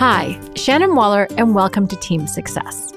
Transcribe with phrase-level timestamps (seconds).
[0.00, 2.90] Hi, Shannon Waller, and welcome to Team Success.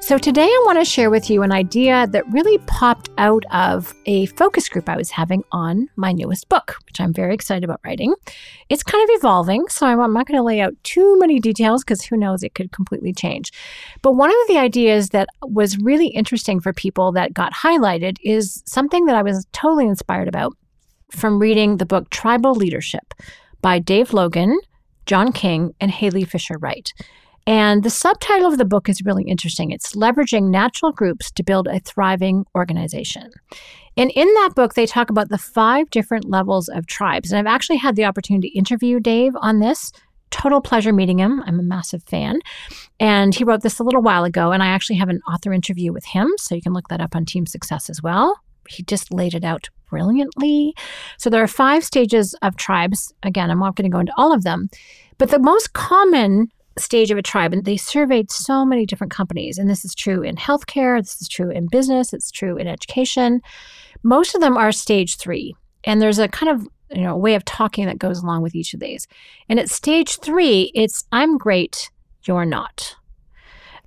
[0.00, 3.94] So, today I want to share with you an idea that really popped out of
[4.04, 7.80] a focus group I was having on my newest book, which I'm very excited about
[7.82, 8.14] writing.
[8.68, 12.02] It's kind of evolving, so I'm not going to lay out too many details because
[12.02, 13.50] who knows, it could completely change.
[14.02, 18.62] But one of the ideas that was really interesting for people that got highlighted is
[18.66, 20.54] something that I was totally inspired about
[21.10, 23.14] from reading the book Tribal Leadership
[23.62, 24.60] by Dave Logan,
[25.06, 26.92] John King, and Halee Fischer-Wright.
[27.46, 29.70] And the subtitle of the book is really interesting.
[29.70, 33.30] It's Leveraging Natural Groups to Build a Thriving Organization.
[33.98, 37.30] And in that book, they talk about the five different levels of tribes.
[37.30, 39.92] And I've actually had the opportunity to interview Dave on this.
[40.30, 41.42] Total pleasure meeting him.
[41.46, 42.40] I'm a massive fan.
[42.98, 45.92] And he wrote this a little while ago, and I actually have an author interview
[45.92, 46.32] with him.
[46.38, 48.40] So you can look that up on Team Success as well.
[48.68, 50.74] He just laid it out brilliantly.
[51.18, 53.12] So there are five stages of tribes.
[53.22, 54.70] Again, I'm not going to go into all of them.
[55.18, 57.52] But the most common stage of a tribe.
[57.52, 59.58] And they surveyed so many different companies.
[59.58, 63.40] And this is true in healthcare, this is true in business, it's true in education.
[64.02, 65.54] Most of them are stage three.
[65.84, 68.74] And there's a kind of you know way of talking that goes along with each
[68.74, 69.06] of these.
[69.48, 71.90] And at stage three, it's I'm great,
[72.24, 72.96] you're not.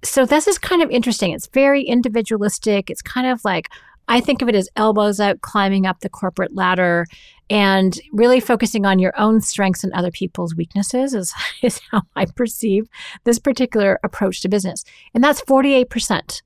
[0.03, 1.31] So this is kind of interesting.
[1.31, 2.89] It's very individualistic.
[2.89, 3.69] It's kind of like
[4.07, 7.05] I think of it as elbows out, climbing up the corporate ladder,
[7.49, 12.25] and really focusing on your own strengths and other people's weaknesses is, is how I
[12.25, 12.87] perceive
[13.23, 14.83] this particular approach to business.
[15.13, 16.41] And that's 48%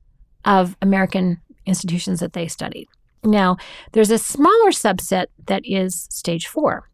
[0.45, 2.87] of American institutions that they studied.
[3.23, 3.57] Now,
[3.91, 6.89] there's a smaller subset that is stage four.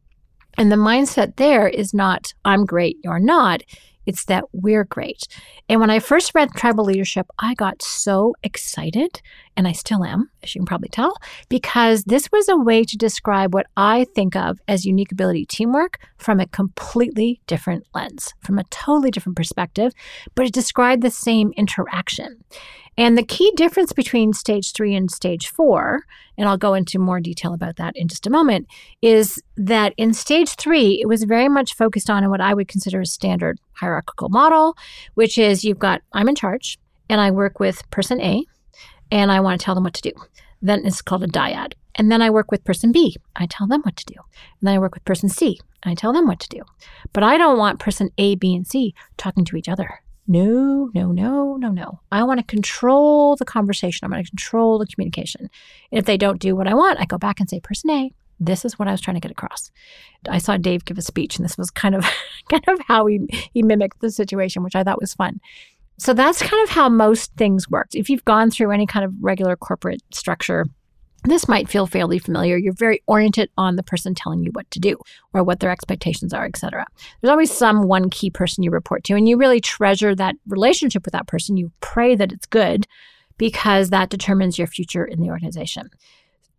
[0.58, 3.62] And the mindset there is not, I'm great, you're not.
[4.06, 5.28] It's that we're great.
[5.70, 9.22] And when I first read Tribal Leadership, I got so excited,
[9.58, 11.16] and I still am, as you can probably tell,
[11.50, 16.00] because this was a way to describe what I think of as unique ability teamwork
[16.18, 19.92] from a completely different lens, from a totally different perspective,
[20.36, 22.38] but it described the same interaction.
[23.00, 26.04] And the key difference between stage three and stage four,
[26.38, 28.68] and I'll go into more detail about that in just a moment,
[29.02, 33.02] is that in stage three, it was very much focused on what I would consider
[33.02, 34.76] a standard hierarchical model,
[35.16, 36.80] which is you've got, I'm in charge,
[37.10, 38.44] and I work with person A,
[39.12, 40.12] and I want to tell them what to do.
[40.62, 41.74] Then it's called a dyad.
[41.96, 43.16] And then I work with person B.
[43.36, 44.16] I tell them what to do.
[44.16, 45.60] And then I work with person C.
[45.84, 46.62] I tell them what to do.
[47.14, 50.02] But I don't want person A, B, and C talking to each other.
[50.28, 52.00] No, no, no, no, no.
[52.12, 54.06] I want to control the conversation.
[54.06, 55.50] I want to control the communication.
[55.92, 58.12] And if they don't do what I want, I go back and say, person A,
[58.40, 59.72] this is what I was trying to get across.
[60.30, 62.06] I saw Dave give a speech, and this was kind of
[62.50, 65.40] kind of how he he mimicked the situation, which I thought was fun.
[66.00, 67.96] So that's kind of how most things worked.
[67.96, 70.66] If you've gone through any kind of regular corporate structure,
[71.24, 72.58] this might feel fairly familiar.
[72.58, 74.98] You're very oriented on the person telling you what to do
[75.34, 76.86] or what their expectations are, etc.
[77.22, 81.06] There's always some one key person you report to, and you really treasure that relationship
[81.06, 81.58] with that person.
[81.58, 82.88] You pray that it's good
[83.38, 85.90] because that determines your future in the organization.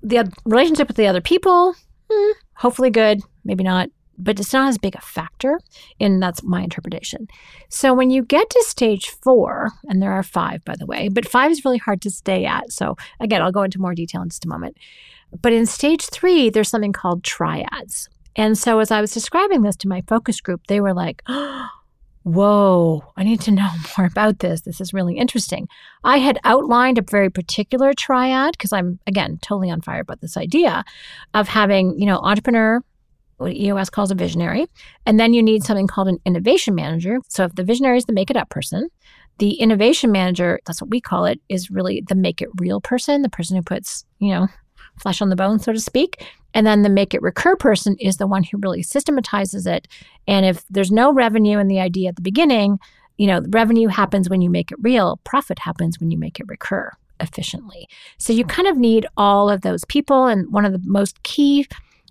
[0.02, 1.74] The relationship with the other people,
[2.10, 3.88] hmm, hopefully good, maybe not
[4.18, 5.60] but it's not as big a factor.
[6.00, 7.28] And that's my interpretation.
[7.68, 11.28] So when you get to stage four, and there are five, by the way, but
[11.28, 12.72] five is really hard to stay at.
[12.72, 14.76] So again, I'll go into more detail in just a moment.
[15.40, 18.08] But in stage three, there's something called triads.
[18.36, 21.68] And so as I was describing this to my focus group, they were like, oh,
[22.24, 24.60] Whoa, I need to know more about this.
[24.62, 25.66] This is really interesting.
[26.04, 30.36] I had outlined a very particular triad because I'm, again, totally on fire about this
[30.36, 30.84] idea
[31.32, 32.82] of having, you know, entrepreneur,
[33.38, 34.66] what EOS calls a visionary.
[35.06, 37.18] And then you need something called an innovation manager.
[37.28, 38.88] So if the visionary is the make it up person,
[39.38, 43.22] the innovation manager, that's what we call it, is really the make it real person,
[43.22, 44.48] the person who puts, you know,
[45.00, 46.26] flesh on the bone, so to speak.
[46.54, 49.86] And then the make it recur person is the one who really systematizes it.
[50.26, 52.78] And if there's no revenue in the idea at the beginning,
[53.16, 56.46] you know, revenue happens when you make it real, profit happens when you make it
[56.48, 57.88] recur efficiently.
[58.16, 60.26] So you kind of need all of those people.
[60.26, 61.66] And one of the most key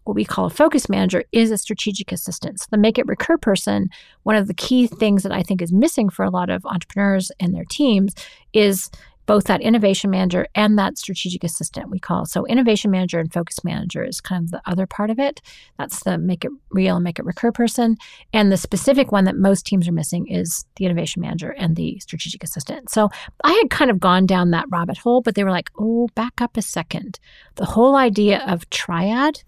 [0.07, 2.59] what we call a focus manager is a strategic assistant.
[2.59, 3.89] So the make it recur person,
[4.24, 7.31] one of the key things that I think is missing for a lot of entrepreneurs
[7.39, 8.13] and their teams
[8.54, 8.89] is
[9.27, 12.25] both that innovation manager and that strategic assistant we call.
[12.25, 15.42] So innovation manager and focus manager is kind of the other part of it.
[15.77, 17.98] That's the make it real and make it recur person.
[18.33, 22.00] And the specific one that most teams are missing is the innovation manager and the
[22.00, 22.89] strategic assistant.
[22.89, 23.10] So
[23.44, 26.39] I had kind of gone down that rabbit hole, but they were like, oh, back
[26.39, 27.19] up a second.
[27.56, 29.44] The whole idea of triad,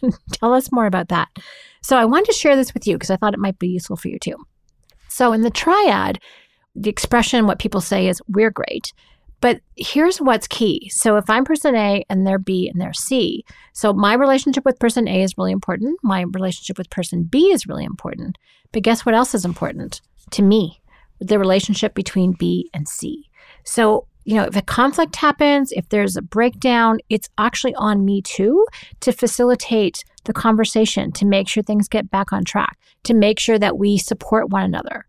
[0.32, 1.28] tell us more about that.
[1.82, 3.96] So I wanted to share this with you because I thought it might be useful
[3.96, 4.36] for you too.
[5.08, 6.20] So in the triad,
[6.74, 8.92] the expression, what people say is, we're great.
[9.40, 10.90] But here's what's key.
[10.92, 14.80] So if I'm person A and they're B and they're C, so my relationship with
[14.80, 15.98] person A is really important.
[16.02, 18.36] My relationship with person B is really important.
[18.72, 20.00] But guess what else is important?
[20.32, 20.80] to me,
[21.20, 23.28] the relationship between B and C.
[23.64, 28.20] So, you know, if a conflict happens, if there's a breakdown, it's actually on me
[28.20, 28.66] too
[29.00, 33.58] to facilitate the conversation, to make sure things get back on track, to make sure
[33.58, 35.06] that we support one another.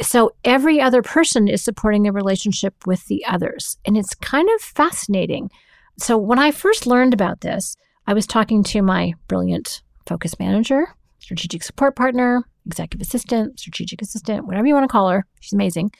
[0.00, 3.78] So every other person is supporting the relationship with the others.
[3.84, 5.50] And it's kind of fascinating.
[5.98, 7.76] So when I first learned about this,
[8.06, 10.86] I was talking to my brilliant focus manager,
[11.18, 15.26] strategic support partner, executive assistant, strategic assistant, whatever you want to call her.
[15.40, 15.90] She's amazing.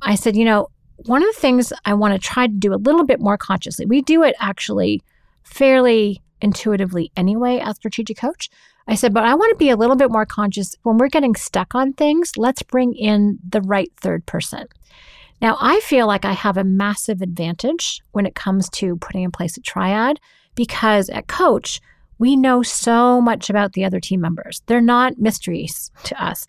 [0.00, 0.68] I said, you know,
[1.04, 3.86] one of the things I want to try to do a little bit more consciously,
[3.86, 5.02] we do it actually
[5.42, 8.50] fairly intuitively anyway as strategic coach.
[8.88, 11.34] I said, but I want to be a little bit more conscious when we're getting
[11.34, 14.66] stuck on things, let's bring in the right third person.
[15.42, 19.30] Now, I feel like I have a massive advantage when it comes to putting in
[19.30, 20.18] place a triad
[20.54, 21.80] because at Coach,
[22.18, 24.62] we know so much about the other team members.
[24.66, 26.46] They're not mysteries to us.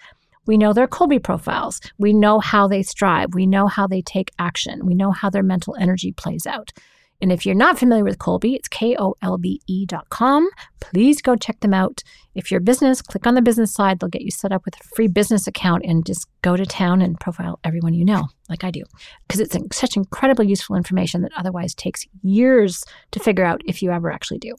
[0.48, 1.80] We know their Kolbe profiles.
[2.00, 3.36] We know how they strive.
[3.36, 4.86] We know how they take action.
[4.86, 6.72] We know how their mental energy plays out.
[7.22, 10.48] And if you're not familiar with Kolbe, it's K O L B E dot com.
[10.80, 12.04] Please go check them out.
[12.38, 14.00] If you're a business, click on the business side.
[14.00, 17.02] They'll get you set up with a free business account and just go to town
[17.02, 18.84] and profile everyone you know, like I do,
[19.28, 23.92] because it's such incredibly useful information that otherwise takes years to figure out if you
[23.92, 24.54] ever actually do.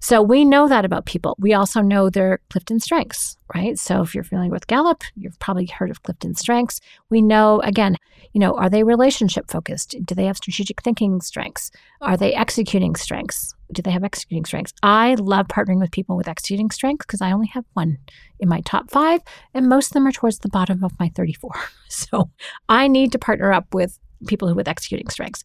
[0.00, 1.34] So we know that about people.
[1.38, 3.78] We also know their Clifton strengths, right?
[3.78, 6.80] So if you're familiar with Gallup, you've probably heard of Clifton strengths.
[7.10, 7.96] We know, again,
[8.32, 9.96] you know, are they relationship focused?
[10.04, 11.70] Do they have strategic thinking strengths?
[12.00, 13.54] Are they executing strengths?
[13.72, 14.72] Do they have executing strengths?
[14.82, 17.98] I love partnering with people with executing strengths because I only have one
[18.38, 19.20] in my top five,
[19.52, 21.52] and most of them are towards the bottom of my 34.
[21.88, 22.28] So
[22.68, 25.44] I need to partner up with people who with executing strengths.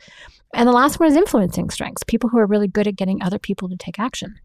[0.56, 3.38] And the last one is influencing strengths, people who are really good at getting other
[3.38, 4.40] people to take action.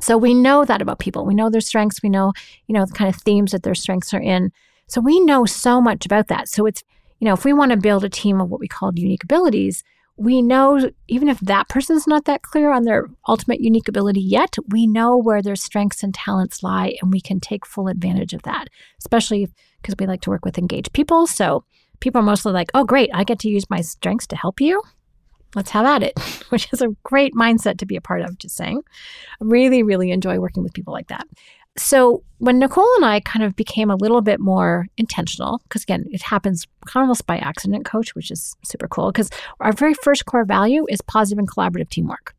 [0.00, 1.24] So we know that about people.
[1.24, 2.02] We know their strengths.
[2.02, 2.32] We know,
[2.66, 4.52] you know, the kind of themes that their strengths are in.
[4.86, 6.48] So we know so much about that.
[6.48, 6.82] So it's,
[7.18, 9.82] you know, if we want to build a team of what we call unique abilities,
[10.18, 14.56] we know even if that person's not that clear on their ultimate unique ability yet,
[14.68, 18.42] we know where their strengths and talents lie and we can take full advantage of
[18.42, 18.68] that,
[18.98, 19.48] especially
[19.80, 21.26] because we like to work with engaged people.
[21.26, 21.64] So
[22.00, 24.82] people are mostly like, oh, great, I get to use my strengths to help you
[25.54, 26.18] let's have at it,
[26.50, 28.82] which is a great mindset to be a part of, just saying.
[29.40, 31.26] I really, really enjoy working with people like that.
[31.78, 36.06] So when Nicole and I kind of became a little bit more intentional, because again,
[36.10, 39.30] it happens almost by accident, coach, which is super cool, because
[39.60, 42.34] our very first core value is positive and collaborative teamwork.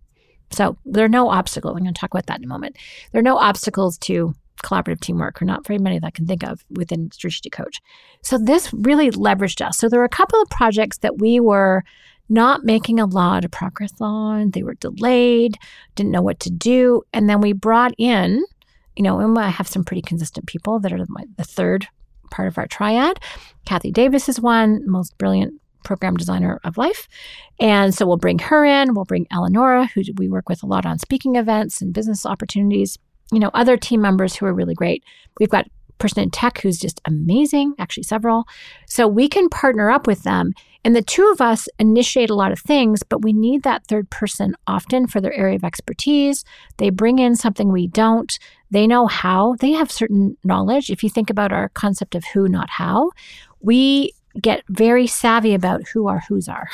[0.52, 1.76] So there are no obstacles.
[1.76, 2.76] I'm going to talk about that in a moment.
[3.12, 4.34] There are no obstacles to
[4.64, 7.82] collaborative teamwork, or not very many that I can think of within Strategic Coach.
[8.24, 9.78] So this really leveraged us.
[9.78, 11.84] So there were a couple of projects that we were
[12.28, 14.52] not making a lot of progress on.
[14.52, 15.58] They were delayed,
[15.96, 17.04] didn't know what to do.
[17.14, 18.44] And then we brought in,
[19.00, 21.00] you know, and I have some pretty consistent people that are
[21.38, 21.88] the third
[22.32, 23.18] part of our triad.
[23.66, 25.54] Kathy Davis is one, most brilliant
[25.86, 27.08] program designer of life.
[27.62, 28.94] And so we'll bring her in.
[28.94, 32.98] We'll bring Eleonora, who we work with a lot on speaking events and business opportunities.
[33.32, 35.02] You know, other team members who are really great.
[35.40, 35.66] We've got
[36.00, 38.46] person in tech who's just amazing, actually, several.
[38.88, 40.54] So we can partner up with them.
[40.84, 44.10] And the two of us initiate a lot of things, but we need that third
[44.10, 46.46] person often for their area of expertise.
[46.78, 48.40] They bring in something we don't.
[48.72, 50.90] They know how, they have certain knowledge.
[50.90, 53.12] If you think about our concept of who, not how,
[53.60, 56.70] we get very savvy about who our who's are.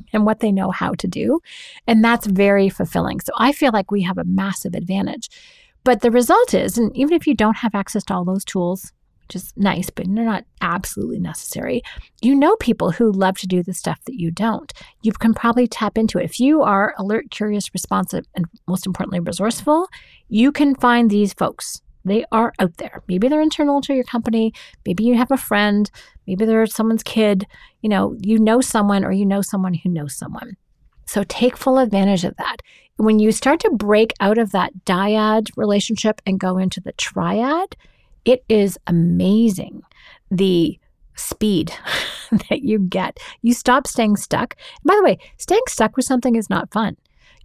[0.12, 1.40] and what they know how to do.
[1.86, 3.20] And that's very fulfilling.
[3.20, 5.28] So I feel like we have a massive advantage.
[5.84, 8.92] But the result is, and even if you don't have access to all those tools,
[9.22, 11.82] which is nice, but they're not absolutely necessary,
[12.20, 14.72] you know people who love to do the stuff that you don't.
[15.02, 16.24] You can probably tap into it.
[16.24, 19.88] If you are alert, curious, responsive, and most importantly, resourceful,
[20.28, 21.82] you can find these folks.
[22.04, 23.02] They are out there.
[23.08, 24.52] Maybe they're internal to your company.
[24.84, 25.90] Maybe you have a friend.
[26.26, 27.46] Maybe they're someone's kid.
[27.80, 30.56] You know, you know someone or you know someone who knows someone.
[31.06, 32.56] So take full advantage of that.
[32.96, 37.76] When you start to break out of that dyad relationship and go into the triad,
[38.24, 39.82] it is amazing
[40.30, 40.78] the
[41.14, 41.72] speed
[42.48, 43.18] that you get.
[43.42, 44.56] You stop staying stuck.
[44.58, 46.96] And by the way, staying stuck with something is not fun.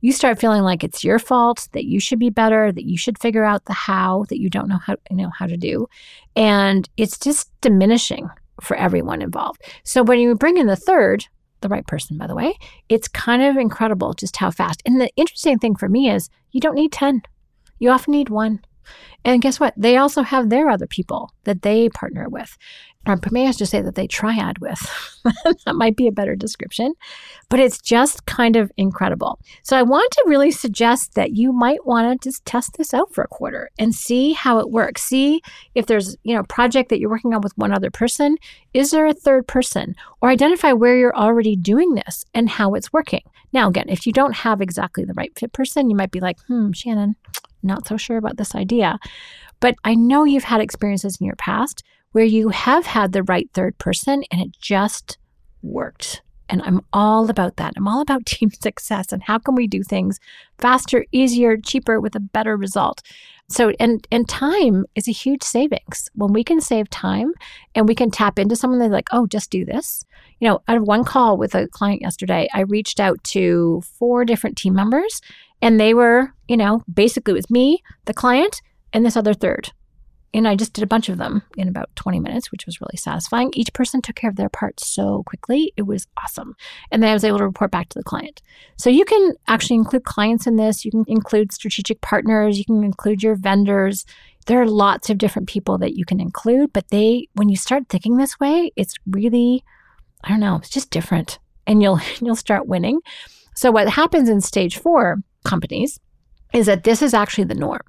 [0.02, 3.20] You start feeling like it's your fault, that you should be better, that you should
[3.20, 5.88] figure out the how that you don't know how you know how to do.
[6.36, 8.30] And it's just diminishing
[8.62, 9.62] for everyone involved.
[9.84, 11.26] So when you bring in the third,
[11.62, 12.58] the right person, by the way.
[12.90, 14.82] It's kind of incredible just how fast.
[14.86, 17.22] And the interesting thing for me is you don't need 10,
[17.80, 18.62] you often need one.
[19.26, 19.74] And guess what?
[19.76, 22.58] They also have their other people that they partner with.
[23.08, 25.22] Or may I just say that they triad with.
[25.66, 26.94] that might be a better description,
[27.48, 29.40] but it's just kind of incredible.
[29.64, 33.14] So I want to really suggest that you might want to just test this out
[33.14, 35.04] for a quarter and see how it works.
[35.04, 35.42] See
[35.74, 38.36] if there's, you know, a project that you're working on with one other person.
[38.74, 39.96] Is there a third person?
[40.22, 43.24] Or identify where you're already doing this and how it's working.
[43.54, 46.40] Now, again, if you don't have exactly the right fit person, you might be like,
[46.48, 47.16] hmm, Shannon,
[47.64, 49.00] not so sure about this idea.
[49.60, 53.50] But I know you've had experiences in your past where you have had the right
[53.54, 55.18] third person and it just
[55.62, 56.22] worked.
[56.50, 57.74] And I'm all about that.
[57.76, 60.20] I'm all about team success and how can we do things
[60.58, 63.02] faster, easier, cheaper with a better result.
[63.50, 66.10] So and and time is a huge savings.
[66.16, 67.32] When we can save time
[67.76, 70.04] and we can tap into someone that's like, "Oh, just do this."
[70.40, 74.26] You know, out of one call with a client yesterday, I reached out to four
[74.26, 75.22] different team members
[75.62, 78.62] and they were, you know, basically it was me, the client,
[78.94, 79.72] and this other third.
[80.34, 82.98] And I just did a bunch of them in about 20 minutes, which was really
[82.98, 83.52] satisfying.
[83.54, 85.74] Each person took care of their part so quickly.
[85.78, 86.56] It was awesome.
[86.92, 88.42] And then I was able to report back to the client.
[88.78, 90.84] So you can actually include clients in this.
[90.84, 92.58] You can include strategic partners.
[92.58, 94.06] You can include your vendors.
[94.48, 97.90] There are lots of different people that you can include, but they, when you start
[97.90, 99.64] thinking this way, it's really,
[100.24, 103.00] I don't know, it's just different and you'll, you'll start winning.
[103.56, 106.00] So what happens in stage four companies
[106.54, 107.82] is that this is actually the norm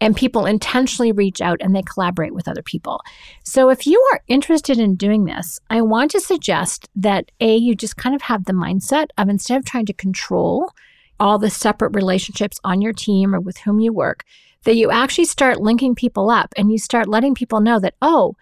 [0.00, 3.02] and people intentionally reach out and they collaborate with other people.
[3.42, 7.74] So if you are interested in doing this, I want to suggest that A, you
[7.74, 10.72] just kind of have the mindset of instead of trying to control
[11.20, 14.24] all the separate relationships on your team or with whom you work,
[14.64, 18.34] that you actually start linking people up and you start letting people know that, oh,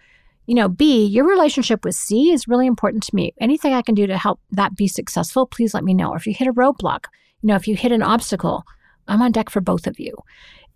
[0.45, 3.33] you know, B, your relationship with C is really important to me.
[3.39, 6.09] Anything I can do to help that be successful, please let me know.
[6.11, 7.05] Or if you hit a roadblock,
[7.41, 8.63] you know, if you hit an obstacle,
[9.07, 10.15] I'm on deck for both of you.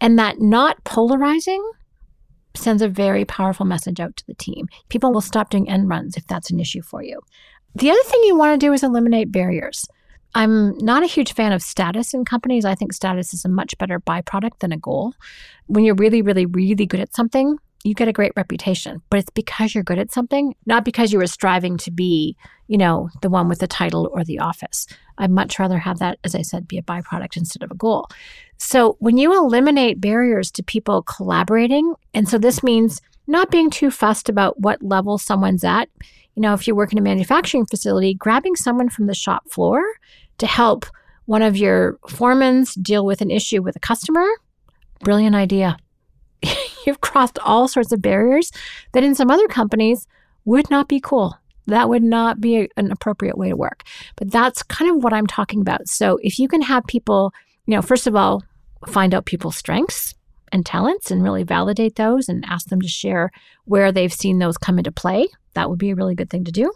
[0.02, 1.64] And that not polarizing
[2.56, 4.68] sends a very powerful message out to the team.
[4.90, 7.22] People will stop doing end runs if that's an issue for you.
[7.76, 9.88] The other thing you want to do is eliminate barriers.
[10.34, 12.66] I'm not a huge fan of status in companies.
[12.66, 15.14] I think status is a much better byproduct than a goal.
[15.68, 19.30] When you're really, really, really good at something, you get a great reputation, but it's
[19.32, 22.36] because you're good at something, not because you were striving to be,
[22.68, 24.86] you know, the one with the title or the office.
[25.18, 28.08] I'd much rather have that, as I said, be a byproduct instead of a goal.
[28.58, 33.90] So when you eliminate barriers to people collaborating, and so this means not being too
[33.90, 35.90] fussed about what level someone's at.
[36.36, 39.84] You know, if you work in a manufacturing facility, grabbing someone from the shop floor
[40.38, 40.86] to help
[41.26, 44.28] one of your foremans deal with an issue with a customer,
[45.04, 45.78] brilliant idea.
[46.86, 48.52] you've crossed all sorts of barriers
[48.94, 50.08] that in some other companies
[50.46, 51.38] would not be cool.
[51.68, 53.84] That would not be a, an appropriate way to work.
[54.16, 55.88] But that's kind of what I'm talking about.
[55.88, 57.34] So if you can have people,
[57.66, 58.44] you know, first of all,
[58.88, 60.16] find out people's strengths
[60.52, 63.32] and talents and really validate those and ask them to share
[63.66, 66.52] where they've seen those come into play, that would be a really good thing to
[66.52, 66.72] do.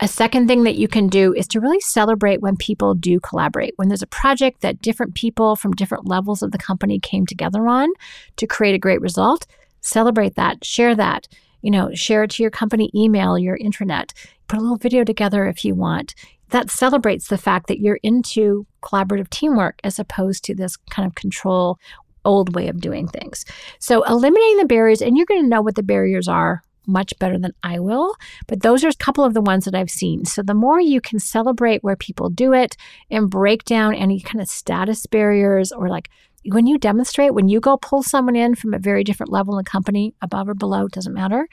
[0.00, 3.74] A second thing that you can do is to really celebrate when people do collaborate.
[3.76, 7.68] When there's a project that different people from different levels of the company came together
[7.68, 7.88] on
[8.36, 9.46] to create a great result,
[9.82, 11.28] celebrate that, share that.
[11.62, 14.12] You know, share it to your company email, your intranet.
[14.48, 16.14] Put a little video together if you want.
[16.50, 21.14] That celebrates the fact that you're into collaborative teamwork as opposed to this kind of
[21.14, 21.78] control
[22.24, 23.44] old way of doing things.
[23.78, 27.38] So eliminating the barriers, and you're going to know what the barriers are much better
[27.38, 28.14] than I will.
[28.46, 30.24] But those are a couple of the ones that I've seen.
[30.24, 32.76] So the more you can celebrate where people do it
[33.10, 36.08] and break down any kind of status barriers or like
[36.46, 39.64] when you demonstrate, when you go pull someone in from a very different level in
[39.64, 41.48] the company, above or below, doesn't matter,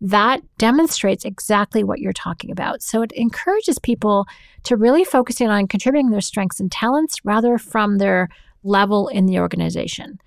[0.00, 2.80] that demonstrates exactly what you're talking about.
[2.80, 4.26] So it encourages people
[4.64, 8.28] to really focus in on contributing their strengths and talents rather from their
[8.62, 10.20] level in the organization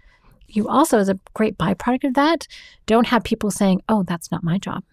[0.55, 2.47] you also, as a great byproduct of that,
[2.85, 4.83] don't have people saying, oh, that's not my job,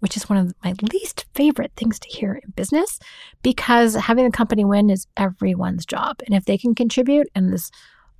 [0.00, 2.98] which is one of my least favorite things to hear in business
[3.42, 6.20] because having the company win is everyone's job.
[6.26, 7.70] And if they can contribute in this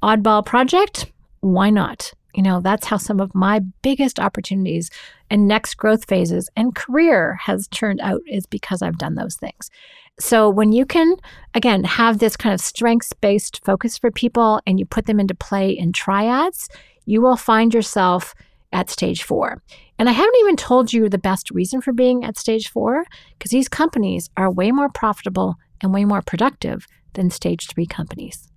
[0.03, 2.13] oddball project, why not?
[2.39, 4.91] You know, that's how some of my biggest opportunities
[5.29, 9.73] and next growth phases and career has turned out is because I've done those things.
[10.21, 11.17] So when you can,
[11.55, 15.35] again, have this kind of strengths based focus for people and you put them into
[15.35, 16.69] play in triads,
[17.07, 18.37] you will find yourself
[18.71, 19.61] at stage four.
[19.99, 23.05] And I haven't even told you the best reason for being at stage four
[23.37, 28.49] because these companies are way more profitable and way more productive than stage three companies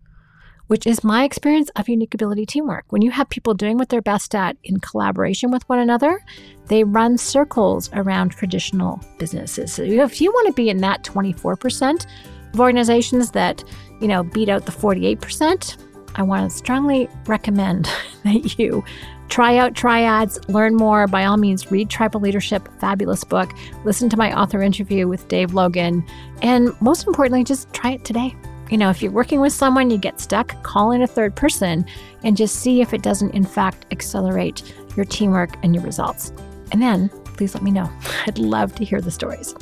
[0.71, 2.85] which is my experience of unique ability teamwork.
[2.91, 6.23] When you have people doing what they're best at in collaboration with one another,
[6.67, 9.73] they run circles around traditional businesses.
[9.73, 12.05] So if you want to be in that 24%
[12.53, 13.65] of organizations that,
[13.99, 15.75] you know, beat out the 48%,
[16.15, 17.89] I want to strongly recommend
[18.23, 18.81] that you
[19.27, 21.07] Try out Triads, learn more.
[21.07, 23.49] By all means, read Tribal Leadership, fabulous book.
[23.85, 26.05] Listen to my author interview with Dave Logan.
[26.41, 28.35] And most importantly, just try it today.
[28.71, 31.85] You know, if you're working with someone, you get stuck, call in a third person
[32.23, 36.31] and just see if it doesn't, in fact, accelerate your teamwork and your results.
[36.71, 37.91] And then please let me know.
[38.25, 39.53] I'd love to hear the stories.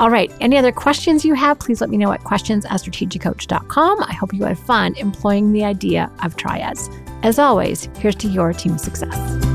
[0.00, 0.30] All right.
[0.40, 4.02] Any other questions you have, please let me know at questions at strategiccoach.com.
[4.02, 6.90] I hope you had fun employing the idea of triads.
[7.22, 9.51] As always, here's to your team success.